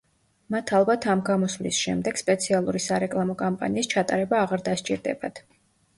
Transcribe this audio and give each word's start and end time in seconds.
მათ 0.53 0.71
ალბათ, 0.77 1.05
ამ 1.13 1.19
გამოსვლის 1.27 1.81
შემდეგ, 1.87 2.19
სპეციალური 2.23 2.83
სარეკლამო 2.87 3.37
კამპანიის 3.45 3.91
ჩატარება 3.95 4.45
აღარ 4.47 4.65
დასჭირდებათ. 4.71 5.45